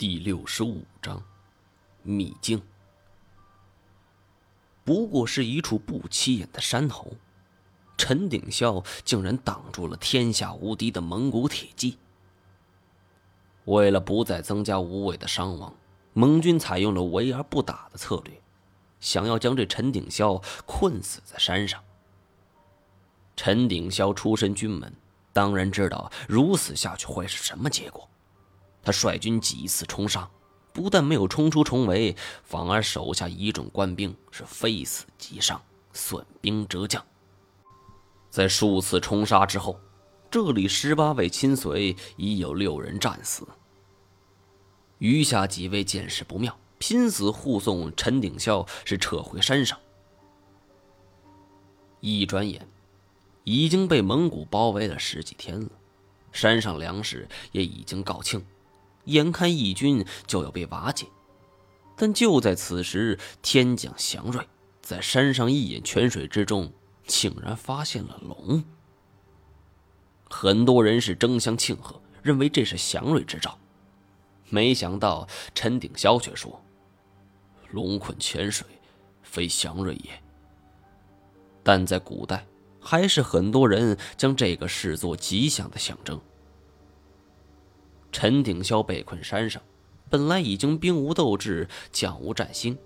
[0.00, 1.22] 第六十五章，
[2.02, 2.62] 秘境。
[4.82, 7.12] 不过是一处不起眼的山头，
[7.98, 11.98] 陈鼎霄竟然挡住了天下无敌的蒙古铁骑。
[13.66, 15.74] 为了不再增加无谓的伤亡，
[16.14, 18.40] 蒙军采用了围而不打的策略，
[19.00, 21.84] 想要将这陈鼎霄困死在山上。
[23.36, 24.90] 陈鼎霄出身军门，
[25.34, 28.08] 当然知道如此下去会是什么结果。
[28.82, 30.28] 他率军几次冲杀，
[30.72, 35.60] 不但没有冲出重围，反而手下一众官兵是非死即伤，
[35.92, 37.04] 损兵折将。
[38.30, 39.78] 在数次冲杀之后，
[40.30, 43.46] 这里十八位亲随已有六人战死，
[44.98, 49.78] 余下几位见势不妙，拼死护送陈鼎孝是撤回山上。
[51.98, 52.66] 一转眼，
[53.44, 55.68] 已经被蒙古包围了十几天了，
[56.32, 58.40] 山上粮食也已经告罄。
[59.04, 61.06] 眼看义军就要被瓦解，
[61.96, 64.46] 但就在此时，天将祥瑞
[64.80, 66.72] 在山上一眼泉水之中，
[67.06, 68.62] 竟然发现了龙。
[70.28, 73.58] 很多人是争相庆贺，认为这是祥瑞之兆。
[74.48, 76.60] 没想到陈鼎霄却说
[77.70, 78.66] ：“龙困泉水，
[79.22, 80.10] 非祥瑞也。”
[81.62, 82.46] 但在古代，
[82.80, 86.20] 还是很多人将这个视作吉祥的象征。
[88.12, 89.62] 陈鼎霄被困山上，
[90.08, 92.76] 本来已经兵无斗志、将无战心，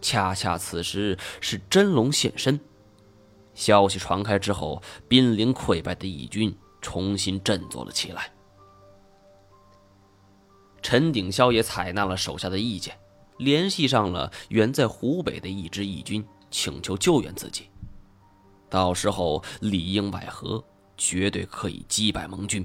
[0.00, 2.58] 恰恰此时是真龙现身。
[3.54, 8.30] 消息传开之后，濒临溃败的义军重新振作了起来。
[10.80, 12.96] 陈鼎霄也采纳了手下的意见，
[13.38, 17.68] 联系上了远在湖北的一支义军，请求救援自己。
[18.70, 20.62] 到时候里应外合，
[20.96, 22.64] 绝对可以击败盟军。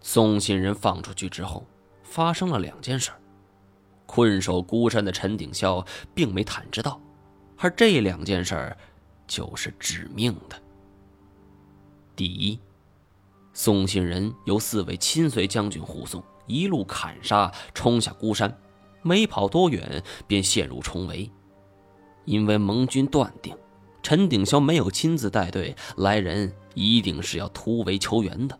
[0.00, 1.66] 送信人放出去之后，
[2.02, 3.10] 发生了两件事。
[4.06, 7.00] 困守孤山的陈鼎霄并没坦知道，
[7.56, 8.76] 而这两件事
[9.26, 10.60] 就是致命的。
[12.16, 12.58] 第一，
[13.52, 18.58] 送信人由四位亲随将军护送，一路砍杀，冲下孤山，
[19.02, 21.30] 没跑多远便陷入重围。
[22.24, 23.56] 因为盟军断定，
[24.02, 28.58] 陈鼎霄没有亲自带队来人，一定是要突围求援的。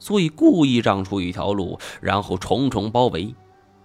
[0.00, 3.32] 所以故意让出一条路，然后重重包围，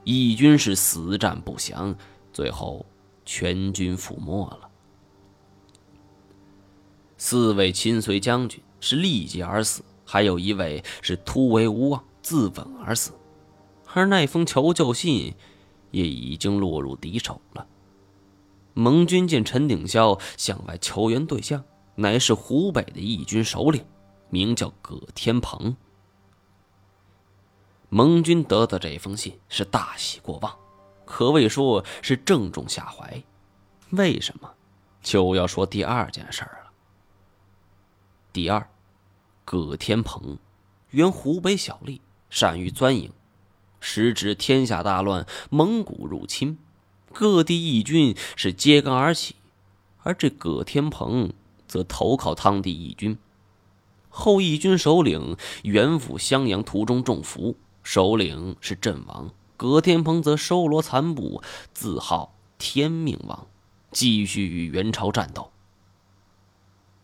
[0.03, 1.95] 义军是死战不降，
[2.33, 2.83] 最后
[3.25, 4.69] 全军覆没了。
[7.17, 13.11] 四位亲随将军是立即而死，还有一位是突围无望，自刎而死。
[13.93, 15.33] 而那封求救信
[15.91, 17.65] 也已经落入敌手了。
[18.73, 21.63] 盟军见陈鼎霄向外求援对象
[21.95, 23.85] 乃是湖北的义军首领，
[24.29, 25.75] 名叫葛天鹏。
[27.95, 30.53] 盟军得到这封信是大喜过望，
[31.05, 33.23] 可谓说是正中下怀。
[33.91, 34.53] 为什么？
[35.01, 36.71] 就要说第二件事了。
[38.33, 38.69] 第二，
[39.45, 40.37] 葛天鹏，
[40.89, 43.13] 原湖北小吏，善于钻营。
[43.79, 46.57] 时值天下大乱，蒙古入侵，
[47.13, 49.35] 各地义军是揭竿而起，
[50.03, 51.31] 而这葛天鹏
[51.65, 53.17] 则投靠汤地义军。
[54.09, 57.55] 后义军首领远赴襄阳途中中伏。
[57.85, 63.45] 首领是阵亡，葛天鹏则收罗残部，自号天命王，
[63.91, 65.51] 继续与元朝战斗。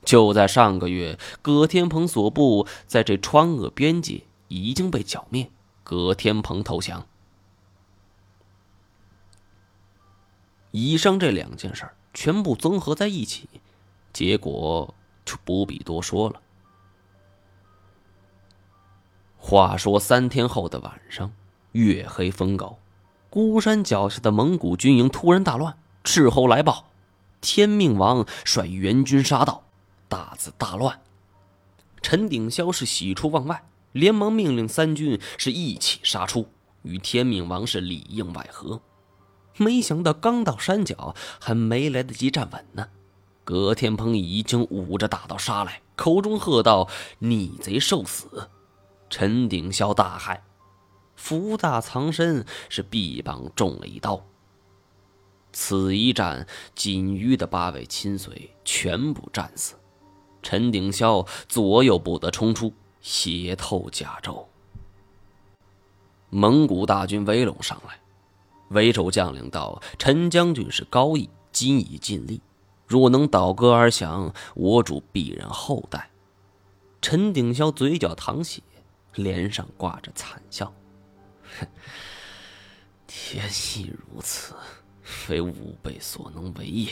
[0.03, 5.51] 就在上个月，葛天鹏所部在这川鄂边界已经被剿灭，
[5.83, 7.05] 葛天鹏投降。
[10.71, 13.47] 以上这两件事全部综合在一起，
[14.11, 16.41] 结果就不必多说了。
[19.43, 21.31] 话说三天后的晚上，
[21.71, 22.77] 月黑风高，
[23.31, 25.75] 孤山脚下的蒙古军营突然大乱。
[26.03, 26.85] 斥候来报，
[27.41, 29.63] 天命王率援军杀到，
[30.07, 31.01] 大字大乱。
[32.03, 36.47] 陈鼎霄是喜出望外，连忙命令三军是一起杀出，
[36.83, 38.79] 与天命王是里应外合。
[39.57, 42.87] 没想到刚到山脚，还没来得及站稳呢，
[43.43, 46.87] 葛天鹏已经舞着大刀杀来，口中喝道
[47.19, 48.49] ：“逆贼受死！”
[49.11, 50.39] 陈鼎霄大骇，
[51.17, 54.25] 福大藏身，是臂膀中了一刀。
[55.51, 59.75] 此一战，仅余的八位亲随全部战死，
[60.41, 64.45] 陈鼎霄左右不得冲出，血透甲胄。
[66.29, 67.99] 蒙古大军围拢上来，
[68.69, 72.39] 为首将领道：“陈将军是高义，今已尽力，
[72.87, 76.09] 若能倒戈而降，我主必然厚待。”
[77.01, 78.61] 陈鼎霄嘴角淌血。
[79.15, 80.73] 脸上挂着惨笑，
[83.07, 84.53] 天意如此，
[85.01, 86.91] 非吾辈所能为也。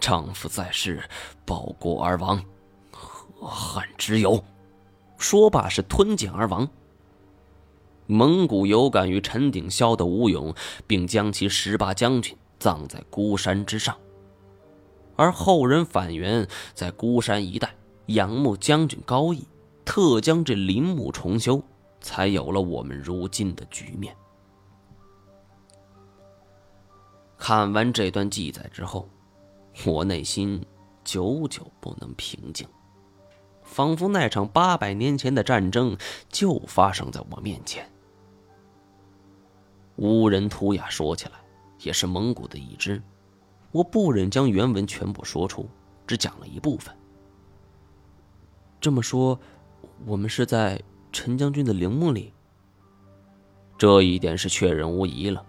[0.00, 1.02] 丈夫在世，
[1.44, 2.42] 报国而亡，
[2.90, 4.42] 何憾之有？
[5.18, 6.68] 说罢是吞剑而亡。
[8.06, 10.54] 蒙古有感于陈鼎霄的武勇，
[10.86, 13.96] 并将其十八将军葬在孤山之上。
[15.16, 17.74] 而后人反元在孤山一带
[18.06, 19.46] 仰慕将军高义，
[19.94, 21.62] 特将这陵墓重修，
[22.00, 24.16] 才有了我们如今的局面。
[27.36, 29.06] 看完这段记载之后，
[29.84, 30.64] 我内心
[31.04, 32.66] 久久不能平静，
[33.64, 35.94] 仿佛那场八百年前的战争
[36.30, 37.86] 就发生在我面前。
[39.96, 41.32] 乌人图雅说起来
[41.82, 43.02] 也是蒙古的一支，
[43.70, 45.68] 我不忍将原文全部说出，
[46.06, 46.96] 只讲了一部分。
[48.80, 49.38] 这么说，
[50.04, 50.80] 我们是在
[51.12, 52.32] 陈将军的陵墓里？
[53.78, 55.44] 这一点是确认无疑了。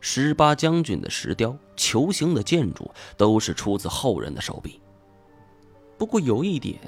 [0.00, 4.80] 十八将军的石雕、球形的建筑都是出自后人的手笔。
[5.96, 6.78] 不过有一点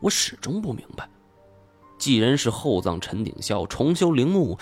[0.00, 1.08] 我始终不明白：
[1.98, 4.58] 既然是厚葬陈鼎霄、重修陵墓，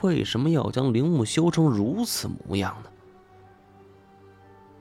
[0.00, 2.90] 为什么要将陵墓修成如此模样呢？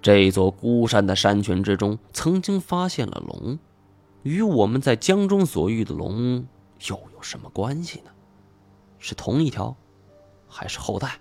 [0.01, 3.57] 这座孤山的山泉之中曾经发现了龙，
[4.25, 6.47] 与我们在江中所遇的龙
[6.87, 8.09] 又有什么关系呢？
[8.97, 9.77] 是同一条，
[10.47, 11.19] 还是后代？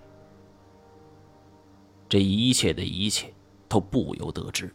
[2.08, 3.34] 这一切的一切
[3.68, 4.74] 都不由得知。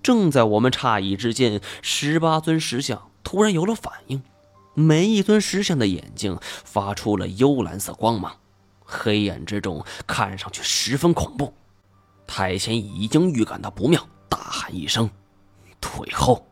[0.00, 4.22] 正在我们诧异之间，十八尊石像突然有了反应，
[4.74, 8.38] 每一尊石像的眼睛发出了幽蓝色光芒，
[8.84, 11.52] 黑暗之中看上去十分恐怖。
[12.28, 15.10] 太贤已经预感到不妙，大喊一声
[15.82, 16.46] ：“退后！”